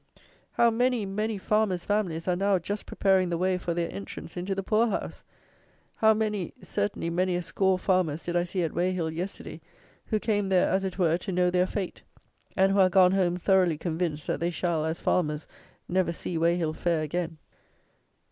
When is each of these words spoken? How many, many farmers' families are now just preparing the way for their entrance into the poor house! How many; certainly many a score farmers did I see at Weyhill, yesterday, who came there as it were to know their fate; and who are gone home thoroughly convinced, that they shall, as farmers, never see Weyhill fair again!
How 0.53 0.71
many, 0.71 1.05
many 1.05 1.37
farmers' 1.37 1.85
families 1.85 2.27
are 2.27 2.35
now 2.35 2.57
just 2.57 2.87
preparing 2.87 3.29
the 3.29 3.37
way 3.37 3.59
for 3.59 3.75
their 3.75 3.93
entrance 3.93 4.35
into 4.35 4.55
the 4.55 4.63
poor 4.63 4.87
house! 4.87 5.23
How 5.97 6.15
many; 6.15 6.55
certainly 6.59 7.11
many 7.11 7.35
a 7.35 7.43
score 7.43 7.77
farmers 7.77 8.23
did 8.23 8.35
I 8.35 8.43
see 8.43 8.63
at 8.63 8.73
Weyhill, 8.73 9.11
yesterday, 9.11 9.61
who 10.07 10.19
came 10.19 10.49
there 10.49 10.71
as 10.71 10.83
it 10.83 10.97
were 10.97 11.19
to 11.19 11.31
know 11.31 11.51
their 11.51 11.67
fate; 11.67 12.01
and 12.57 12.71
who 12.71 12.79
are 12.79 12.89
gone 12.89 13.11
home 13.11 13.37
thoroughly 13.37 13.77
convinced, 13.77 14.25
that 14.25 14.39
they 14.39 14.49
shall, 14.49 14.85
as 14.85 14.99
farmers, 14.99 15.47
never 15.87 16.11
see 16.11 16.35
Weyhill 16.35 16.73
fair 16.75 17.03
again! 17.03 17.37